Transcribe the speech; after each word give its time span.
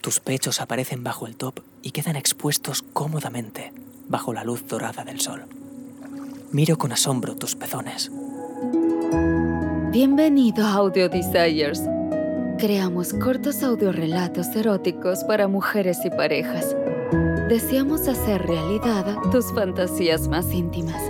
Tus 0.00 0.18
pechos 0.18 0.62
aparecen 0.62 1.04
bajo 1.04 1.26
el 1.26 1.36
top 1.36 1.60
y 1.82 1.90
quedan 1.90 2.16
expuestos 2.16 2.82
cómodamente 2.94 3.72
bajo 4.08 4.32
la 4.32 4.44
luz 4.44 4.66
dorada 4.66 5.04
del 5.04 5.20
sol. 5.20 5.44
Miro 6.52 6.78
con 6.78 6.90
asombro 6.92 7.36
tus 7.36 7.54
pezones. 7.54 8.10
Bienvenido 9.92 10.64
a 10.64 10.72
Audio 10.72 11.10
Desires. 11.10 11.82
Creamos 12.58 13.12
cortos 13.12 13.62
audiorelatos 13.62 14.46
eróticos 14.56 15.22
para 15.24 15.48
mujeres 15.48 15.98
y 16.04 16.10
parejas. 16.10 16.74
Deseamos 17.50 18.08
hacer 18.08 18.46
realidad 18.46 19.18
tus 19.30 19.52
fantasías 19.52 20.28
más 20.28 20.50
íntimas. 20.52 21.02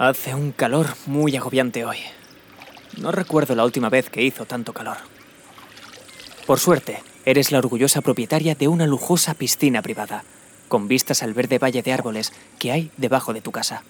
Hace 0.00 0.34
un 0.34 0.52
calor 0.52 0.86
muy 1.04 1.36
agobiante 1.36 1.84
hoy. 1.84 1.98
No 2.96 3.12
recuerdo 3.12 3.54
la 3.54 3.66
última 3.66 3.90
vez 3.90 4.08
que 4.08 4.22
hizo 4.22 4.46
tanto 4.46 4.72
calor. 4.72 4.96
Por 6.46 6.58
suerte, 6.58 7.02
eres 7.26 7.52
la 7.52 7.58
orgullosa 7.58 8.00
propietaria 8.00 8.54
de 8.54 8.66
una 8.66 8.86
lujosa 8.86 9.34
piscina 9.34 9.82
privada, 9.82 10.24
con 10.68 10.88
vistas 10.88 11.22
al 11.22 11.34
verde 11.34 11.58
valle 11.58 11.82
de 11.82 11.92
árboles 11.92 12.32
que 12.58 12.72
hay 12.72 12.90
debajo 12.96 13.34
de 13.34 13.42
tu 13.42 13.52
casa. 13.52 13.82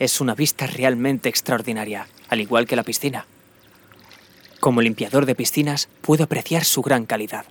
Es 0.00 0.20
una 0.20 0.34
vista 0.34 0.66
realmente 0.66 1.28
extraordinaria, 1.28 2.08
al 2.28 2.40
igual 2.40 2.66
que 2.66 2.74
la 2.74 2.82
piscina. 2.82 3.24
Como 4.58 4.82
limpiador 4.82 5.26
de 5.26 5.36
piscinas, 5.36 5.88
puedo 6.00 6.24
apreciar 6.24 6.64
su 6.64 6.82
gran 6.82 7.06
calidad. 7.06 7.44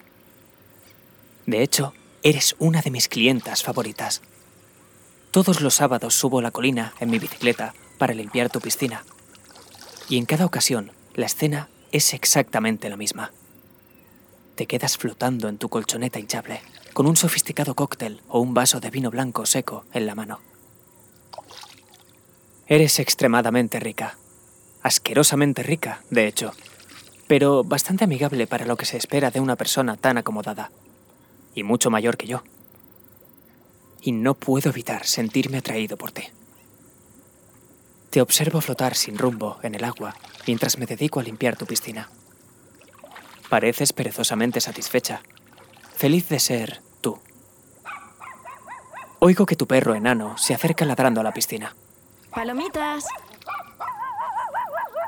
De 1.45 1.63
hecho, 1.63 1.93
eres 2.23 2.57
una 2.59 2.81
de 2.81 2.91
mis 2.91 3.07
clientas 3.07 3.63
favoritas. 3.63 4.21
Todos 5.33 5.61
los 5.61 5.73
sábados 5.73 6.13
subo 6.13 6.43
la 6.43 6.51
colina 6.51 6.93
en 6.99 7.09
mi 7.09 7.17
bicicleta 7.17 7.73
para 7.97 8.13
limpiar 8.13 8.51
tu 8.51 8.61
piscina. 8.61 9.03
Y 10.07 10.19
en 10.19 10.27
cada 10.27 10.45
ocasión, 10.45 10.91
la 11.15 11.25
escena 11.25 11.69
es 11.91 12.13
exactamente 12.13 12.87
la 12.87 12.97
misma. 12.97 13.31
Te 14.53 14.67
quedas 14.67 14.95
flotando 14.95 15.49
en 15.49 15.57
tu 15.57 15.69
colchoneta 15.69 16.19
hinchable, 16.19 16.61
con 16.93 17.07
un 17.07 17.15
sofisticado 17.15 17.73
cóctel 17.73 18.21
o 18.27 18.41
un 18.41 18.53
vaso 18.53 18.79
de 18.79 18.91
vino 18.91 19.09
blanco 19.09 19.47
seco 19.47 19.85
en 19.91 20.05
la 20.05 20.13
mano. 20.13 20.39
Eres 22.67 22.99
extremadamente 22.99 23.79
rica. 23.79 24.19
Asquerosamente 24.83 25.63
rica, 25.63 26.03
de 26.11 26.27
hecho. 26.27 26.53
Pero 27.25 27.63
bastante 27.63 28.03
amigable 28.03 28.45
para 28.45 28.67
lo 28.67 28.77
que 28.77 28.85
se 28.85 28.97
espera 28.97 29.31
de 29.31 29.39
una 29.39 29.55
persona 29.55 29.97
tan 29.97 30.19
acomodada. 30.19 30.69
Y 31.55 31.63
mucho 31.63 31.89
mayor 31.89 32.17
que 32.17 32.27
yo 32.27 32.43
y 34.03 34.11
no 34.11 34.33
puedo 34.33 34.69
evitar 34.69 35.05
sentirme 35.05 35.57
atraído 35.57 35.95
por 35.97 36.11
ti. 36.11 36.23
Te 38.09 38.21
observo 38.21 38.61
flotar 38.61 38.95
sin 38.95 39.17
rumbo 39.17 39.57
en 39.63 39.75
el 39.75 39.83
agua 39.85 40.15
mientras 40.45 40.77
me 40.77 40.85
dedico 40.85 41.19
a 41.19 41.23
limpiar 41.23 41.55
tu 41.55 41.65
piscina. 41.65 42.09
Pareces 43.49 43.93
perezosamente 43.93 44.59
satisfecha, 44.59 45.21
feliz 45.95 46.27
de 46.27 46.39
ser 46.39 46.81
tú. 47.01 47.17
Oigo 49.19 49.45
que 49.45 49.55
tu 49.55 49.67
perro 49.67 49.95
enano 49.95 50.37
se 50.37 50.53
acerca 50.53 50.85
ladrando 50.85 51.21
a 51.21 51.23
la 51.23 51.33
piscina. 51.33 51.73
Palomitas. 52.29 53.05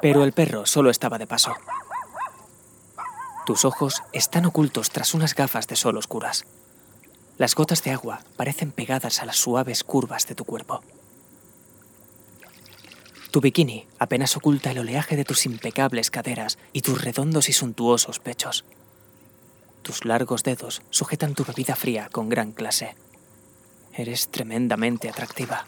Pero 0.01 0.23
el 0.23 0.31
perro 0.31 0.65
solo 0.65 0.89
estaba 0.89 1.17
de 1.17 1.27
paso. 1.27 1.53
Tus 3.45 3.65
ojos 3.65 4.03
están 4.13 4.45
ocultos 4.45 4.89
tras 4.89 5.13
unas 5.13 5.35
gafas 5.35 5.67
de 5.67 5.75
sol 5.75 5.97
oscuras. 5.97 6.45
Las 7.37 7.53
gotas 7.53 7.83
de 7.83 7.91
agua 7.91 8.21
parecen 8.37 8.71
pegadas 8.71 9.21
a 9.21 9.25
las 9.25 9.35
suaves 9.35 9.83
curvas 9.83 10.25
de 10.27 10.35
tu 10.35 10.45
cuerpo. 10.45 10.81
Tu 13.31 13.41
bikini 13.41 13.87
apenas 13.99 14.37
oculta 14.37 14.71
el 14.71 14.79
oleaje 14.79 15.17
de 15.17 15.25
tus 15.25 15.45
impecables 15.45 16.09
caderas 16.09 16.57
y 16.71 16.81
tus 16.81 17.03
redondos 17.03 17.49
y 17.49 17.53
suntuosos 17.53 18.19
pechos. 18.19 18.63
Tus 19.81 20.05
largos 20.05 20.43
dedos 20.43 20.81
sujetan 20.89 21.35
tu 21.35 21.43
bebida 21.43 21.75
fría 21.75 22.07
con 22.09 22.29
gran 22.29 22.53
clase. 22.53 22.95
Eres 23.93 24.29
tremendamente 24.29 25.09
atractiva. 25.09 25.67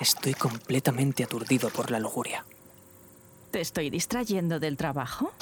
Estoy 0.00 0.34
completamente 0.34 1.24
aturdido 1.24 1.70
por 1.70 1.90
la 1.90 1.98
lujuria. 1.98 2.44
¿Te 3.50 3.60
estoy 3.60 3.90
distrayendo 3.90 4.60
del 4.60 4.76
trabajo? 4.76 5.32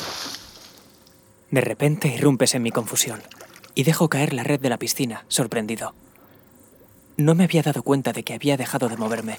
De 1.50 1.60
repente 1.60 2.08
irrumpes 2.08 2.54
en 2.54 2.62
mi 2.62 2.70
confusión 2.70 3.20
y 3.74 3.84
dejo 3.84 4.08
caer 4.08 4.32
la 4.32 4.42
red 4.42 4.60
de 4.60 4.68
la 4.68 4.78
piscina, 4.78 5.24
sorprendido. 5.28 5.94
No 7.16 7.34
me 7.34 7.44
había 7.44 7.62
dado 7.62 7.82
cuenta 7.82 8.12
de 8.12 8.22
que 8.22 8.34
había 8.34 8.56
dejado 8.56 8.88
de 8.88 8.96
moverme. 8.96 9.38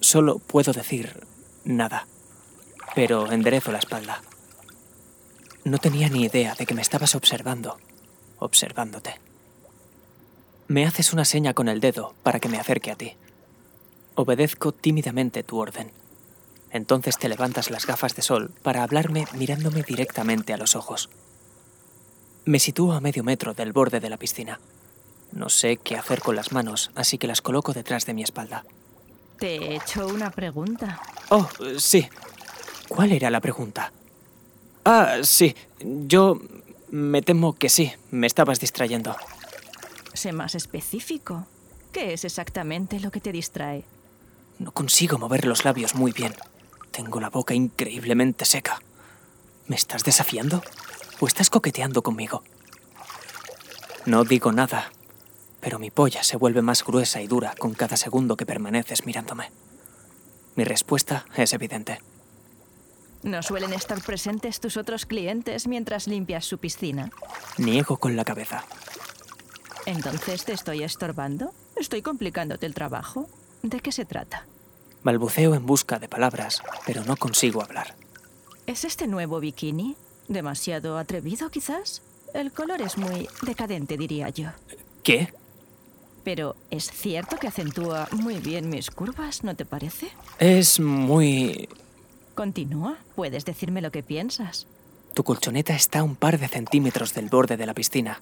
Solo 0.00 0.38
puedo 0.38 0.72
decir 0.72 1.26
nada, 1.64 2.06
pero 2.94 3.32
enderezo 3.32 3.72
la 3.72 3.78
espalda. 3.78 4.22
No 5.64 5.78
tenía 5.78 6.08
ni 6.08 6.22
idea 6.22 6.54
de 6.54 6.66
que 6.66 6.74
me 6.74 6.82
estabas 6.82 7.14
observando, 7.14 7.78
observándote. 8.38 9.18
Me 10.68 10.84
haces 10.84 11.12
una 11.12 11.24
seña 11.24 11.54
con 11.54 11.68
el 11.68 11.80
dedo 11.80 12.14
para 12.22 12.40
que 12.40 12.48
me 12.48 12.58
acerque 12.58 12.90
a 12.90 12.96
ti. 12.96 13.14
Obedezco 14.14 14.72
tímidamente 14.72 15.42
tu 15.42 15.58
orden. 15.58 15.92
Entonces 16.70 17.18
te 17.18 17.28
levantas 17.28 17.70
las 17.70 17.86
gafas 17.86 18.14
de 18.16 18.22
sol 18.22 18.52
para 18.62 18.82
hablarme 18.82 19.26
mirándome 19.34 19.82
directamente 19.82 20.52
a 20.52 20.56
los 20.56 20.76
ojos. 20.76 21.08
Me 22.46 22.60
sitúo 22.60 22.92
a 22.92 23.00
medio 23.00 23.24
metro 23.24 23.54
del 23.54 23.72
borde 23.72 23.98
de 23.98 24.08
la 24.08 24.18
piscina. 24.18 24.60
No 25.32 25.48
sé 25.48 25.78
qué 25.78 25.96
hacer 25.96 26.20
con 26.20 26.36
las 26.36 26.52
manos, 26.52 26.92
así 26.94 27.18
que 27.18 27.26
las 27.26 27.42
coloco 27.42 27.72
detrás 27.72 28.06
de 28.06 28.14
mi 28.14 28.22
espalda. 28.22 28.64
Te 29.40 29.56
he 29.56 29.74
hecho 29.74 30.06
una 30.06 30.30
pregunta. 30.30 31.00
Oh, 31.30 31.48
sí. 31.76 32.08
¿Cuál 32.86 33.10
era 33.10 33.30
la 33.30 33.40
pregunta? 33.40 33.92
Ah, 34.84 35.16
sí. 35.24 35.56
Yo 35.80 36.40
me 36.92 37.20
temo 37.20 37.54
que 37.54 37.68
sí. 37.68 37.92
Me 38.12 38.28
estabas 38.28 38.60
distrayendo. 38.60 39.16
Sé 40.14 40.32
más 40.32 40.54
específico. 40.54 41.48
¿Qué 41.90 42.12
es 42.12 42.24
exactamente 42.24 43.00
lo 43.00 43.10
que 43.10 43.20
te 43.20 43.32
distrae? 43.32 43.82
No 44.60 44.70
consigo 44.70 45.18
mover 45.18 45.46
los 45.46 45.64
labios 45.64 45.96
muy 45.96 46.12
bien. 46.12 46.32
Tengo 46.92 47.18
la 47.18 47.28
boca 47.28 47.54
increíblemente 47.54 48.44
seca. 48.44 48.80
¿Me 49.66 49.74
estás 49.74 50.04
desafiando? 50.04 50.62
¿O 51.20 51.26
estás 51.26 51.50
coqueteando 51.50 52.02
conmigo? 52.02 52.42
No 54.04 54.24
digo 54.24 54.52
nada, 54.52 54.92
pero 55.60 55.78
mi 55.78 55.90
polla 55.90 56.22
se 56.22 56.36
vuelve 56.36 56.62
más 56.62 56.84
gruesa 56.84 57.20
y 57.20 57.26
dura 57.26 57.54
con 57.58 57.74
cada 57.74 57.96
segundo 57.96 58.36
que 58.36 58.46
permaneces 58.46 59.06
mirándome. 59.06 59.50
Mi 60.54 60.64
respuesta 60.64 61.24
es 61.36 61.52
evidente. 61.52 62.00
¿No 63.22 63.42
suelen 63.42 63.72
estar 63.72 64.00
presentes 64.02 64.60
tus 64.60 64.76
otros 64.76 65.06
clientes 65.06 65.66
mientras 65.66 66.06
limpias 66.06 66.44
su 66.44 66.58
piscina? 66.58 67.10
Niego 67.58 67.96
con 67.96 68.14
la 68.14 68.24
cabeza. 68.24 68.64
¿Entonces 69.86 70.44
te 70.44 70.52
estoy 70.52 70.82
estorbando? 70.82 71.52
¿Estoy 71.76 72.02
complicándote 72.02 72.66
el 72.66 72.74
trabajo? 72.74 73.28
¿De 73.62 73.80
qué 73.80 73.90
se 73.90 74.04
trata? 74.04 74.46
Balbuceo 75.02 75.54
en 75.54 75.66
busca 75.66 75.98
de 75.98 76.08
palabras, 76.08 76.62
pero 76.84 77.04
no 77.04 77.16
consigo 77.16 77.62
hablar. 77.62 77.94
¿Es 78.66 78.84
este 78.84 79.06
nuevo 79.06 79.40
bikini? 79.40 79.96
¿Demasiado 80.28 80.98
atrevido, 80.98 81.50
quizás? 81.50 82.02
El 82.34 82.52
color 82.52 82.82
es 82.82 82.98
muy 82.98 83.28
decadente, 83.42 83.96
diría 83.96 84.28
yo. 84.28 84.50
¿Qué? 85.02 85.32
Pero 86.24 86.56
es 86.70 86.90
cierto 86.90 87.36
que 87.36 87.46
acentúa 87.46 88.08
muy 88.10 88.38
bien 88.38 88.68
mis 88.68 88.90
curvas, 88.90 89.44
¿no 89.44 89.54
te 89.54 89.64
parece? 89.64 90.08
Es 90.38 90.80
muy... 90.80 91.68
Continúa. 92.34 92.98
Puedes 93.14 93.44
decirme 93.44 93.80
lo 93.80 93.92
que 93.92 94.02
piensas. 94.02 94.66
Tu 95.14 95.22
colchoneta 95.22 95.74
está 95.74 96.00
a 96.00 96.02
un 96.02 96.16
par 96.16 96.38
de 96.38 96.48
centímetros 96.48 97.14
del 97.14 97.28
borde 97.28 97.56
de 97.56 97.64
la 97.64 97.72
piscina 97.72 98.20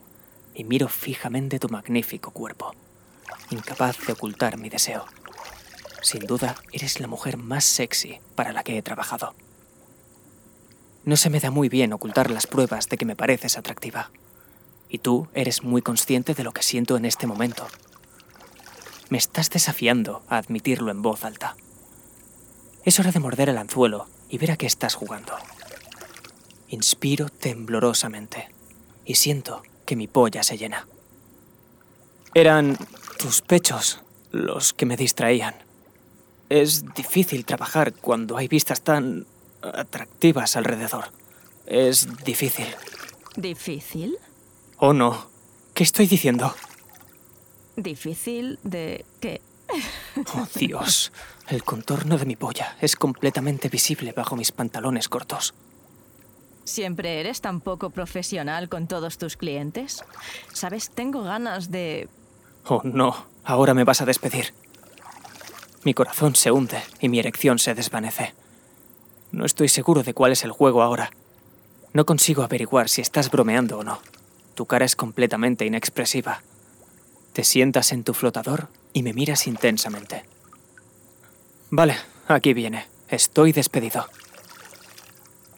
y 0.55 0.63
miro 0.63 0.89
fijamente 0.89 1.59
tu 1.59 1.69
magnífico 1.69 2.31
cuerpo, 2.31 2.75
incapaz 3.51 3.99
de 4.07 4.13
ocultar 4.13 4.59
mi 4.59 4.69
deseo. 4.69 5.05
Sin 6.03 6.21
duda, 6.27 6.55
eres 6.71 7.01
la 7.01 7.09
mujer 7.09 7.37
más 7.37 7.65
sexy 7.65 8.21
para 8.37 8.53
la 8.53 8.63
que 8.63 8.79
he 8.79 8.83
trabajado. 8.83 9.35
No 11.05 11.17
se 11.17 11.29
me 11.29 11.41
da 11.41 11.51
muy 11.51 11.69
bien 11.69 11.93
ocultar 11.93 12.31
las 12.31 12.47
pruebas 12.47 12.89
de 12.89 12.97
que 12.97 13.05
me 13.05 13.17
pareces 13.17 13.59
atractiva. 13.59 14.11
Y 14.89 14.99
tú 14.99 15.29
eres 15.35 15.63
muy 15.63 15.83
consciente 15.83 16.35
de 16.35 16.45
lo 16.45 16.53
que 16.53 16.63
siento 16.63 16.97
en 16.97 17.05
este 17.05 17.27
momento. 17.27 17.67
Me 19.11 19.19
estás 19.19 19.51
desafiando 19.51 20.23
a 20.29 20.39
admitirlo 20.39 20.91
en 20.91 21.03
voz 21.03 21.25
alta. 21.25 21.57
Es 22.85 22.99
hora 23.01 23.13
de 23.13 23.21
morder 23.21 23.51
el 23.51 23.59
anzuelo 23.59 24.07
y 24.31 24.39
ver 24.39 24.53
a 24.53 24.57
qué 24.57 24.67
estás 24.67 24.95
jugando. 24.95 25.35
Inspiro 26.69 27.29
temblorosamente 27.29 28.49
y 29.05 29.17
siento 29.17 29.63
que 29.85 29.97
mi 29.97 30.07
polla 30.07 30.43
se 30.43 30.57
llena. 30.57 30.87
Eran 32.33 32.79
tus 33.19 33.43
pechos 33.43 34.01
los 34.33 34.73
que 34.73 34.87
me 34.87 34.97
distraían. 34.97 35.55
Es 36.49 36.95
difícil 36.95 37.45
trabajar 37.45 37.93
cuando 37.93 38.37
hay 38.37 38.49
vistas 38.49 38.81
tan 38.81 39.27
atractivas 39.73 40.57
alrededor. 40.57 41.07
Es 41.67 42.09
difícil. 42.25 42.67
¿Difícil? 43.37 44.19
¿O 44.79 44.93
no? 44.93 45.27
¿Qué 45.73 45.83
estoy 45.83 46.07
diciendo? 46.07 46.55
¿Difícil 47.77 48.59
de 48.63 49.05
qué? 49.21 49.41
Oh, 50.37 50.47
Dios. 50.55 51.11
El 51.49 51.65
contorno 51.65 52.17
de 52.19 52.25
mi 52.25 52.37
polla 52.37 52.77
es 52.81 52.95
completamente 52.95 53.69
visible 53.69 54.13
bajo 54.13 54.37
mis 54.37 54.53
pantalones 54.53 55.09
cortos. 55.09 55.55
¿Siempre 56.65 57.21
eres 57.21 57.41
tan 57.41 57.61
poco 57.61 57.91
profesional 57.91 58.69
con 58.69 58.87
todos 58.87 59.19
tus 59.19 59.37
clientes? 59.37 60.05
Sabes, 60.53 60.91
tengo 60.91 61.23
ganas 61.23 61.71
de... 61.71 62.09
Oh, 62.67 62.81
no. 62.85 63.27
Ahora 63.45 63.75
me 63.75 63.85
vas 63.85 64.01
a 64.01 64.07
despedir. 64.07 64.55
Mi 65.85 65.93
corazón 65.93 66.35
se 66.35 66.51
hunde 66.51 66.81
y 67.01 67.09
mi 67.09 67.19
erección 67.19 67.59
se 67.59 67.75
desvanece. 67.75 68.35
No 69.35 69.45
estoy 69.45 69.69
seguro 69.69 70.05
de 70.05 70.15
cuál 70.15 70.31
es 70.31 70.45
el 70.45 70.53
juego 70.53 70.81
ahora. 70.81 71.11
No 71.93 72.07
consigo 72.07 72.45
averiguar 72.45 72.89
si 72.89 73.01
estás 73.01 73.33
bromeando 73.33 73.79
o 73.79 73.83
no. 73.83 74.01
Tu 74.55 74.65
cara 74.65 74.85
es 74.85 74.95
completamente 74.95 75.67
inexpresiva. 75.67 76.43
Te 77.33 77.43
sientas 77.43 77.91
en 77.91 78.05
tu 78.05 78.15
flotador 78.15 78.69
y 78.93 79.03
me 79.03 79.13
miras 79.13 79.49
intensamente. 79.49 80.25
Vale, 81.71 81.97
aquí 82.29 82.55
viene. 82.55 82.87
Estoy 83.09 83.51
despedido. 83.51 84.07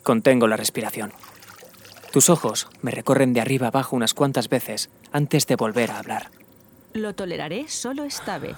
Contengo 0.03 0.47
la 0.47 0.57
respiración. 0.57 1.13
Tus 2.13 2.31
ojos 2.31 2.69
me 2.81 2.93
recorren 2.93 3.35
de 3.35 3.43
arriba 3.43 3.67
abajo 3.67 3.95
unas 3.95 4.15
cuantas 4.15 4.49
veces 4.49 4.89
antes 5.13 5.47
de 5.47 5.57
volver 5.57 5.91
a 5.91 5.99
hablar. 5.99 6.31
Lo 6.95 7.15
toleraré 7.15 7.69
solo 7.69 8.05
esta 8.05 8.39
vez. 8.39 8.57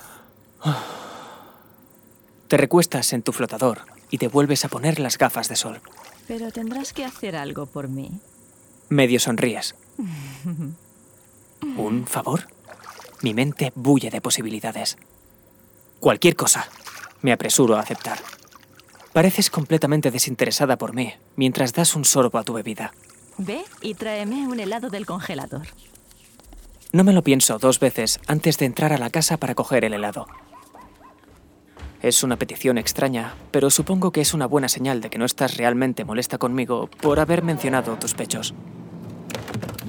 Te 2.47 2.57
recuestas 2.57 3.13
en 3.13 3.23
tu 3.23 3.33
flotador 3.33 3.98
y 4.11 4.19
te 4.19 4.29
vuelves 4.29 4.65
a 4.65 4.69
poner 4.69 4.99
las 4.99 5.19
gafas 5.19 5.49
de 5.49 5.57
sol. 5.57 5.81
Pero 6.27 6.51
tendrás 6.51 6.93
que 6.93 7.05
hacer 7.05 7.37
algo 7.37 7.67
por 7.67 7.89
mí. 7.89 8.11
Medio 8.89 9.21
sonríes. 9.21 9.75
¿Un 11.77 12.07
favor? 12.07 12.49
Mi 13.23 13.35
mente 13.35 13.73
bulle 13.75 14.11
de 14.11 14.21
posibilidades. 14.21 14.97
Cualquier 16.01 16.37
cosa. 16.37 16.69
Me 17.23 17.33
apresuro 17.33 17.77
a 17.77 17.81
aceptar. 17.81 18.19
Pareces 19.13 19.51
completamente 19.51 20.11
desinteresada 20.11 20.79
por 20.79 20.95
mí 20.95 21.13
mientras 21.35 21.73
das 21.73 21.97
un 21.97 22.05
sorbo 22.05 22.39
a 22.39 22.45
tu 22.45 22.53
bebida. 22.53 22.93
Ve 23.39 23.65
y 23.81 23.95
tráeme 23.95 24.47
un 24.47 24.61
helado 24.61 24.91
del 24.91 25.07
congelador. 25.07 25.67
No 26.93 27.05
me 27.05 27.13
lo 27.13 27.23
pienso 27.23 27.59
dos 27.59 27.81
veces 27.81 28.21
antes 28.27 28.59
de 28.59 28.67
entrar 28.67 28.93
a 28.93 28.99
la 28.99 29.11
casa 29.11 29.37
para 29.37 29.55
coger 29.55 29.85
el 29.85 29.95
helado. 29.95 30.27
Es 32.01 32.23
una 32.23 32.37
petición 32.37 32.79
extraña, 32.79 33.35
pero 33.51 33.71
supongo 33.71 34.13
que 34.13 34.21
es 34.21 34.33
una 34.33 34.47
buena 34.47 34.69
señal 34.69 35.01
de 35.01 35.11
que 35.11 35.19
no 35.19 35.25
estás 35.25 35.57
realmente 35.57 36.05
molesta 36.05 36.39
conmigo 36.39 36.89
por 37.01 37.19
haber 37.19 37.43
mencionado 37.43 37.97
tus 37.99 38.15
pechos. 38.15 38.55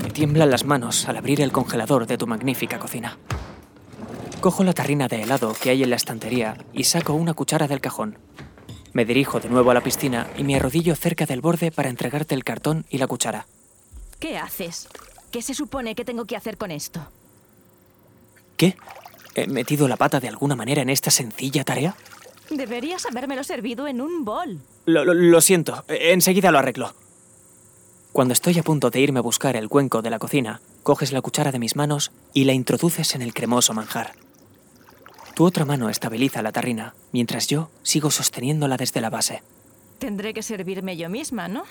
Me 0.01 0.09
tiemblan 0.09 0.49
las 0.49 0.65
manos 0.65 1.07
al 1.07 1.17
abrir 1.17 1.39
el 1.41 1.51
congelador 1.51 2.07
de 2.07 2.17
tu 2.17 2.25
magnífica 2.25 2.79
cocina. 2.79 3.17
Cojo 4.41 4.63
la 4.63 4.73
tarrina 4.73 5.07
de 5.07 5.21
helado 5.21 5.53
que 5.53 5.69
hay 5.69 5.83
en 5.83 5.91
la 5.91 5.97
estantería 5.97 6.57
y 6.73 6.85
saco 6.85 7.13
una 7.13 7.33
cuchara 7.33 7.67
del 7.67 7.81
cajón. 7.81 8.17
Me 8.93 9.05
dirijo 9.05 9.39
de 9.39 9.49
nuevo 9.49 9.69
a 9.69 9.75
la 9.75 9.83
piscina 9.83 10.27
y 10.35 10.43
me 10.43 10.55
arrodillo 10.55 10.95
cerca 10.95 11.27
del 11.27 11.41
borde 11.41 11.71
para 11.71 11.89
entregarte 11.89 12.33
el 12.33 12.43
cartón 12.43 12.85
y 12.89 12.97
la 12.97 13.05
cuchara. 13.05 13.45
¿Qué 14.19 14.37
haces? 14.37 14.87
¿Qué 15.31 15.43
se 15.43 15.53
supone 15.53 15.93
que 15.93 16.05
tengo 16.05 16.25
que 16.25 16.35
hacer 16.35 16.57
con 16.57 16.71
esto? 16.71 17.01
¿Qué? 18.57 18.75
¿He 19.35 19.47
metido 19.47 19.87
la 19.87 19.97
pata 19.97 20.19
de 20.19 20.27
alguna 20.27 20.55
manera 20.55 20.81
en 20.81 20.89
esta 20.89 21.11
sencilla 21.11 21.63
tarea? 21.63 21.95
Deberías 22.49 23.05
habérmelo 23.05 23.43
servido 23.43 23.87
en 23.87 24.01
un 24.01 24.25
bol. 24.25 24.59
Lo, 24.85 25.05
lo- 25.05 25.13
lo 25.13 25.41
siento, 25.41 25.83
enseguida 25.87 26.51
lo 26.51 26.59
arreglo. 26.59 26.93
Cuando 28.11 28.33
estoy 28.33 28.57
a 28.57 28.63
punto 28.63 28.89
de 28.89 28.99
irme 29.01 29.19
a 29.19 29.21
buscar 29.23 29.55
el 29.55 29.69
cuenco 29.69 30.01
de 30.01 30.09
la 30.09 30.17
cocina, 30.17 30.61
coges 30.81 31.11
la 31.11 31.21
cuchara 31.21 31.51
de 31.51 31.59
mis 31.59 31.75
manos 31.75 32.11
y 32.33 32.45
la 32.45 32.53
introduces 32.53 33.13
en 33.13 33.21
el 33.21 33.33
cremoso 33.35 33.73
manjar. 33.73 34.13
Tu 35.35 35.45
otra 35.45 35.63
mano 35.63 35.89
estabiliza 35.89 36.41
la 36.41 36.51
tarrina, 36.51 36.95
mientras 37.11 37.47
yo 37.47 37.69
sigo 37.83 38.09
sosteniéndola 38.09 38.77
desde 38.77 38.99
la 38.99 39.11
base. 39.11 39.43
Tendré 39.99 40.33
que 40.33 40.41
servirme 40.41 40.97
yo 40.97 41.07
misma, 41.07 41.47
¿no? 41.47 41.63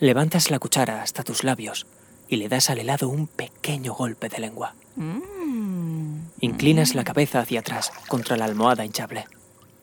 Levantas 0.00 0.50
la 0.50 0.58
cuchara 0.58 1.02
hasta 1.02 1.22
tus 1.22 1.44
labios 1.44 1.86
y 2.28 2.36
le 2.36 2.48
das 2.48 2.68
al 2.68 2.78
helado 2.80 3.08
un 3.08 3.26
pequeño 3.28 3.94
golpe 3.94 4.28
de 4.28 4.40
lengua. 4.40 4.74
Mm, 4.96 5.20
Inclinas 6.44 6.96
la 6.96 7.04
cabeza 7.04 7.38
hacia 7.38 7.60
atrás 7.60 7.92
contra 8.08 8.36
la 8.36 8.46
almohada 8.46 8.84
hinchable. 8.84 9.26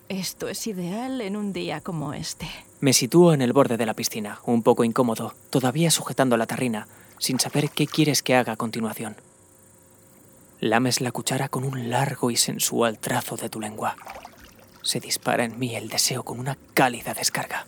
esto 0.09 0.49
es 0.49 0.67
ideal 0.67 1.21
en 1.21 1.37
un 1.37 1.53
día 1.53 1.79
como 1.79 2.13
este. 2.13 2.49
Me 2.81 2.91
sitúo 2.91 3.33
en 3.33 3.41
el 3.41 3.53
borde 3.53 3.77
de 3.77 3.85
la 3.85 3.93
piscina, 3.93 4.41
un 4.43 4.61
poco 4.61 4.83
incómodo, 4.83 5.33
todavía 5.51 5.89
sujetando 5.89 6.35
la 6.35 6.47
tarrina, 6.47 6.89
sin 7.17 7.39
saber 7.39 7.69
qué 7.69 7.87
quieres 7.87 8.21
que 8.21 8.35
haga 8.35 8.53
a 8.53 8.57
continuación. 8.57 9.15
Lames 10.59 10.99
la 10.99 11.13
cuchara 11.13 11.47
con 11.47 11.63
un 11.63 11.89
largo 11.89 12.29
y 12.29 12.35
sensual 12.35 12.99
trazo 12.99 13.37
de 13.37 13.47
tu 13.47 13.61
lengua. 13.61 13.95
Se 14.81 14.99
dispara 14.99 15.45
en 15.45 15.57
mí 15.59 15.77
el 15.77 15.87
deseo 15.87 16.23
con 16.23 16.41
una 16.41 16.57
cálida 16.73 17.13
descarga. 17.13 17.65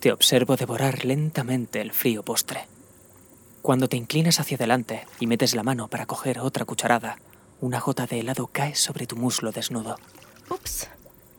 Te 0.00 0.12
observo 0.12 0.56
devorar 0.56 1.06
lentamente 1.06 1.80
el 1.80 1.90
frío 1.90 2.22
postre. 2.22 2.66
Cuando 3.62 3.88
te 3.88 3.96
inclinas 3.96 4.40
hacia 4.40 4.58
adelante 4.58 5.06
y 5.20 5.26
metes 5.26 5.54
la 5.54 5.62
mano 5.62 5.88
para 5.88 6.04
coger 6.04 6.40
otra 6.40 6.66
cucharada, 6.66 7.16
una 7.64 7.80
gota 7.80 8.06
de 8.06 8.20
helado 8.20 8.46
cae 8.46 8.74
sobre 8.74 9.06
tu 9.06 9.16
muslo 9.16 9.50
desnudo. 9.50 9.98
Ups. 10.50 10.88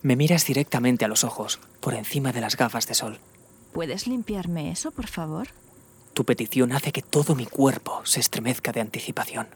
Me 0.01 0.15
miras 0.15 0.47
directamente 0.47 1.05
a 1.05 1.07
los 1.07 1.23
ojos, 1.23 1.59
por 1.81 1.93
encima 1.93 2.31
de 2.31 2.41
las 2.41 2.57
gafas 2.57 2.87
de 2.87 2.95
sol. 2.95 3.19
¿Puedes 3.73 4.07
limpiarme 4.07 4.71
eso, 4.71 4.89
por 4.89 5.05
favor? 5.05 5.49
Tu 6.15 6.25
petición 6.25 6.71
hace 6.71 6.91
que 6.91 7.03
todo 7.03 7.35
mi 7.35 7.45
cuerpo 7.45 8.01
se 8.05 8.21
estremezca 8.21 8.71
de 8.71 8.81
anticipación. 8.81 9.47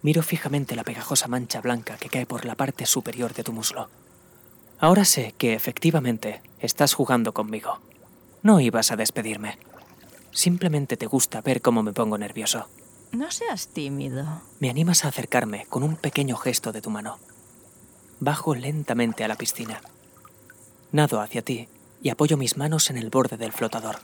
Miro 0.00 0.22
fijamente 0.22 0.76
la 0.76 0.84
pegajosa 0.84 1.28
mancha 1.28 1.60
blanca 1.60 1.98
que 1.98 2.08
cae 2.08 2.24
por 2.24 2.46
la 2.46 2.54
parte 2.54 2.86
superior 2.86 3.34
de 3.34 3.44
tu 3.44 3.52
muslo. 3.52 3.90
Ahora 4.78 5.04
sé 5.04 5.34
que 5.36 5.52
efectivamente 5.52 6.40
estás 6.58 6.94
jugando 6.94 7.34
conmigo. 7.34 7.80
No 8.42 8.60
ibas 8.60 8.92
a 8.92 8.96
despedirme. 8.96 9.58
Simplemente 10.30 10.96
te 10.96 11.04
gusta 11.04 11.42
ver 11.42 11.60
cómo 11.60 11.82
me 11.82 11.92
pongo 11.92 12.16
nervioso. 12.16 12.66
No 13.12 13.30
seas 13.30 13.68
tímido. 13.68 14.40
Me 14.60 14.70
animas 14.70 15.04
a 15.04 15.08
acercarme 15.08 15.66
con 15.68 15.82
un 15.82 15.96
pequeño 15.96 16.36
gesto 16.36 16.70
de 16.70 16.80
tu 16.80 16.90
mano. 16.90 17.18
Bajo 18.20 18.54
lentamente 18.54 19.24
a 19.24 19.28
la 19.28 19.36
piscina. 19.36 19.80
Nado 20.92 21.20
hacia 21.20 21.42
ti 21.42 21.68
y 22.02 22.10
apoyo 22.10 22.36
mis 22.36 22.56
manos 22.56 22.88
en 22.90 22.96
el 22.96 23.10
borde 23.10 23.36
del 23.36 23.52
flotador. 23.52 23.96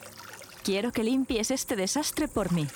Quiero 0.64 0.90
que 0.90 1.04
limpies 1.04 1.50
este 1.52 1.76
desastre 1.76 2.26
por 2.26 2.52
mí. 2.52 2.66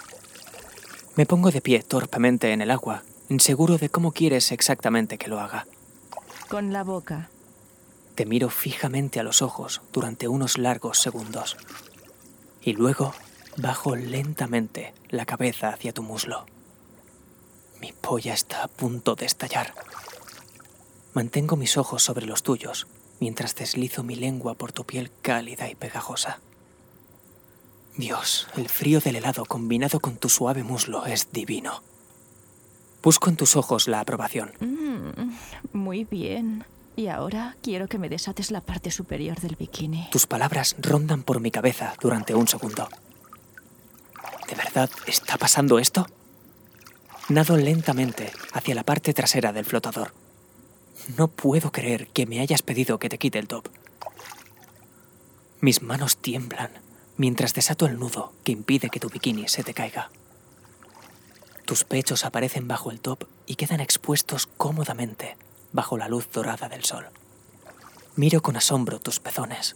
Me 1.17 1.27
pongo 1.27 1.51
de 1.51 1.61
pie 1.61 1.83
torpemente 1.83 2.53
en 2.53 2.63
el 2.63 2.71
agua, 2.71 3.03
inseguro 3.29 3.79
de 3.79 3.91
cómo 3.91 4.13
quieres 4.13 4.53
exactamente 4.53 5.19
que 5.19 5.29
lo 5.29 5.41
haga. 5.41 5.67
Con 6.49 6.73
la 6.73 6.85
boca. 6.85 7.29
Te 8.15 8.27
miro 8.27 8.51
fijamente 8.51 9.19
a 9.19 9.25
los 9.25 9.43
ojos 9.43 9.83
durante 9.93 10.29
unos 10.29 10.59
largos 10.59 10.99
segundos. 10.99 11.57
Y 12.63 12.75
luego 12.75 13.15
bajo 13.57 13.97
lentamente 13.97 14.95
la 15.09 15.27
cabeza 15.27 15.71
hacia 15.71 15.93
tu 15.93 16.03
muslo. 16.03 16.47
Mi 17.81 17.93
polla 17.93 18.35
está 18.35 18.65
a 18.65 18.69
punto 18.69 19.15
de 19.15 19.27
estallar. 19.27 19.75
Mantengo 21.15 21.57
mis 21.57 21.77
ojos 21.77 22.03
sobre 22.03 22.27
los 22.27 22.43
tuyos 22.43 22.87
mientras 23.21 23.55
deslizo 23.55 24.03
mi 24.03 24.17
lengua 24.17 24.55
por 24.55 24.73
tu 24.73 24.85
piel 24.85 25.11
cálida 25.23 25.71
y 25.71 25.75
pegajosa. 25.75 26.41
Dios, 27.97 28.49
el 28.57 28.69
frío 28.69 29.01
del 29.01 29.17
helado 29.17 29.45
combinado 29.45 30.01
con 30.01 30.17
tu 30.17 30.29
suave 30.29 30.63
muslo 30.63 31.05
es 31.07 31.33
divino. 31.33 31.83
Busco 33.03 33.29
en 33.31 33.37
tus 33.37 33.57
ojos 33.57 33.89
la 33.89 34.01
aprobación. 34.01 34.53
Mm, 34.61 35.33
muy 35.73 36.05
bien. 36.05 36.65
Y 36.97 37.09
ahora 37.09 37.57
quiero 37.63 37.89
que 37.89 37.99
me 37.99 38.09
desates 38.09 38.51
la 38.51 38.61
parte 38.61 38.91
superior 38.91 39.39
del 39.41 39.57
bikini. 39.57 40.09
Tus 40.11 40.27
palabras 40.27 40.77
rondan 40.79 41.23
por 41.23 41.41
mi 41.41 41.51
cabeza 41.51 41.95
durante 42.01 42.35
un 42.35 42.49
segundo. 42.49 42.89
¿De 44.71 44.79
verdad 44.79 44.91
está 45.07 45.37
pasando 45.37 45.81
esto? 45.81 46.07
Nado 47.29 47.57
lentamente 47.57 48.31
hacia 48.53 48.77
la 48.77 48.85
parte 48.85 49.13
trasera 49.13 49.53
del 49.53 49.65
flotador. 49.65 50.13
No 51.17 51.27
puedo 51.27 51.73
creer 51.73 52.07
que 52.07 52.25
me 52.25 52.39
hayas 52.39 52.63
pedido 52.63 53.01
que 53.01 53.09
te 53.09 53.19
quite 53.19 53.41
el 53.41 53.49
top. 53.49 53.69
Mis 55.61 55.83
manos 55.83 56.19
tiemblan 56.19 56.71
mientras 57.17 57.53
desato 57.53 57.87
el 57.87 57.99
nudo 57.99 58.33
que 58.45 58.53
impide 58.53 58.91
que 58.91 59.01
tu 59.01 59.09
bikini 59.09 59.49
se 59.49 59.65
te 59.65 59.75
caiga. 59.75 60.09
Tus 61.65 61.83
pechos 61.83 62.25
aparecen 62.25 62.69
bajo 62.69 62.93
el 62.93 63.01
top 63.01 63.25
y 63.47 63.57
quedan 63.57 63.81
expuestos 63.81 64.47
cómodamente 64.47 65.37
bajo 65.73 65.99
la 65.99 66.07
luz 66.07 66.31
dorada 66.31 66.69
del 66.69 66.85
sol. 66.85 67.07
Miro 68.15 68.41
con 68.41 68.57
asombro 68.57 69.01
tus 69.01 69.19
pezones, 69.19 69.75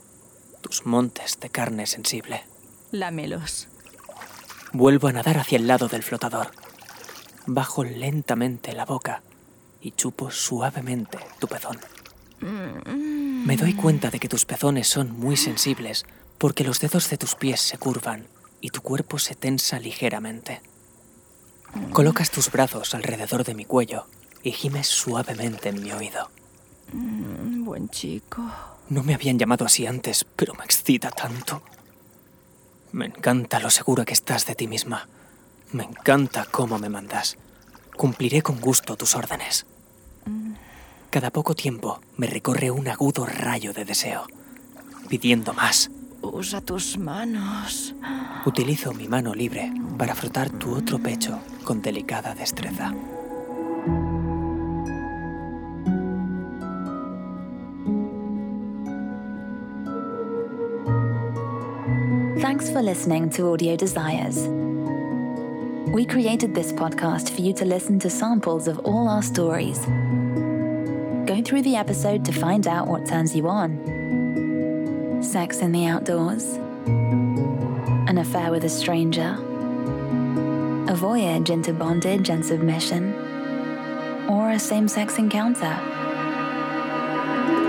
tus 0.61 0.87
montes 0.87 1.41
de 1.41 1.51
carne 1.51 1.87
sensible. 1.89 2.45
Lámelos. 2.93 3.67
Vuelvo 4.75 5.07
a 5.07 5.13
nadar 5.13 5.39
hacia 5.39 5.57
el 5.57 5.69
lado 5.69 5.87
del 5.87 6.03
flotador. 6.03 6.51
Bajo 7.47 7.85
lentamente 7.85 8.73
la 8.73 8.85
boca 8.85 9.23
y 9.81 9.93
chupo 9.93 10.33
suavemente 10.33 11.17
tu 11.39 11.47
pezón. 11.47 11.79
Me 12.41 13.57
doy 13.57 13.75
cuenta 13.75 14.11
de 14.11 14.19
que 14.19 14.29
tus 14.29 14.45
pezones 14.45 14.89
son 14.89 15.17
muy 15.17 15.37
sensibles 15.37 16.05
porque 16.39 16.65
los 16.65 16.81
dedos 16.81 17.09
de 17.09 17.19
tus 17.19 17.37
pies 17.37 17.61
se 17.61 17.79
curvan 17.79 18.27
y 18.61 18.71
tu 18.71 18.81
cuerpo 18.83 19.21
se 19.21 19.37
tensa 19.37 19.79
ligeramente. 19.79 20.61
Colocas 21.93 22.33
tus 22.33 22.51
brazos 22.51 22.97
alrededor 22.97 23.45
de 23.45 23.55
mi 23.55 23.65
cuello 23.65 24.09
y 24.43 24.51
gimes 24.51 24.89
suavemente 24.89 25.69
en 25.69 25.85
mi 25.85 25.93
oído. 25.93 26.31
Mm, 26.93 27.65
buen 27.65 27.89
chico. 27.91 28.43
No 28.89 29.05
me 29.05 29.15
habían 29.15 29.39
llamado 29.39 29.65
así 29.65 29.87
antes, 29.87 30.27
pero 30.35 30.53
me 30.55 30.65
excita 30.65 31.13
tanto. 31.13 31.63
Me 32.95 33.07
encanta 33.07 33.59
lo 33.59 33.71
segura 33.71 34.05
que 34.05 34.13
estás 34.13 34.47
de 34.47 34.55
ti 34.55 34.69
misma. 34.69 35.09
Me 35.73 35.83
encanta 35.83 36.47
cómo 36.49 36.79
me 36.79 36.89
mandas. 36.89 37.37
Cumpliré 37.97 38.41
con 38.41 38.61
gusto 38.61 38.95
tus 38.95 39.17
órdenes. 39.17 39.67
Cada 41.11 41.33
poco 41.33 41.57
tiempo 41.57 42.01
me 42.17 42.29
recorre 42.29 42.71
un 42.71 42.87
agudo 42.87 43.27
rayo 43.27 43.73
de 43.73 43.85
deseo, 43.85 44.29
pidiendo 45.09 45.53
más. 45.55 45.91
Usa 46.23 46.61
tus 46.61 46.97
manos. 46.97 47.97
Utilizo 48.47 48.93
mi 48.93 49.09
mano 49.09 49.35
libre 49.35 49.73
para 49.99 50.15
frotar 50.15 50.51
tu 50.51 50.77
otro 50.77 51.01
pecho 51.01 51.41
con 51.65 51.83
delicada 51.83 52.37
destreza. 52.37 52.95
Thanks 62.55 62.71
for 62.71 62.83
listening 62.83 63.31
to 63.31 63.53
Audio 63.53 63.75
Desires. 63.75 64.47
We 65.89 66.07
created 66.07 66.55
this 66.55 66.73
podcast 66.73 67.31
for 67.31 67.41
you 67.41 67.53
to 67.53 67.65
listen 67.65 67.99
to 67.99 68.09
samples 68.09 68.69
of 68.69 68.79
all 68.85 69.09
our 69.09 69.25
stories. 69.25 69.81
Go 71.27 71.43
through 71.45 71.63
the 71.63 71.75
episode 71.75 72.25
to 72.27 72.33
find 72.33 72.69
out 72.69 72.87
what 72.87 73.07
turns 73.07 73.35
you 73.35 73.49
on 73.49 75.19
sex 75.21 75.63
in 75.63 75.73
the 75.73 75.87
outdoors, 75.87 76.45
an 78.07 78.19
affair 78.19 78.53
with 78.53 78.63
a 78.65 78.69
stranger, 78.69 79.37
a 80.89 80.95
voyage 80.95 81.51
into 81.51 81.73
bondage 81.73 82.31
and 82.31 82.47
submission, 82.47 83.15
or 84.29 84.53
a 84.53 84.61
same 84.61 84.87
sex 84.87 85.19
encounter. 85.19 85.77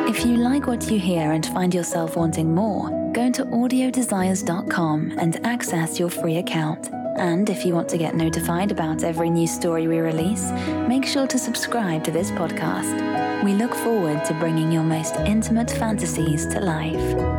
If 0.08 0.24
you 0.27 0.38
like 0.38 0.68
what 0.68 0.92
you 0.92 1.00
hear 1.00 1.32
and 1.32 1.44
find 1.44 1.74
yourself 1.74 2.15
wanting 2.15 2.54
more, 2.54 3.04
go 3.15 3.31
to 3.31 3.45
audiodesires.com 3.45 5.17
and 5.17 5.45
access 5.45 5.98
your 5.98 6.10
free 6.10 6.36
account. 6.36 6.89
And 7.17 7.50
if 7.50 7.65
you 7.65 7.74
want 7.74 7.88
to 7.89 7.98
get 7.98 8.13
notified 8.13 8.72
about 8.72 9.05
every 9.05 9.29
new 9.29 9.48
story 9.48 9.88
we 9.88 10.00
release, 10.00 10.51
make 10.89 11.05
sure 11.05 11.25
to 11.25 11.39
subscribe 11.39 12.03
to 12.03 12.12
this 12.12 12.29
podcast. 12.31 13.43
We 13.45 13.53
look 13.53 13.74
forward 13.74 14.25
to 14.25 14.34
bringing 14.34 14.69
your 14.69 14.84
most 14.84 15.15
intimate 15.22 15.72
fantasies 15.72 16.45
to 16.48 16.60
life. 16.60 17.35